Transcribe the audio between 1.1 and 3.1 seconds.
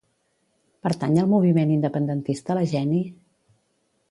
al moviment independentista la Jeni?